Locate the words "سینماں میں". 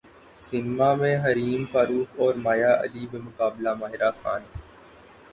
0.41-1.15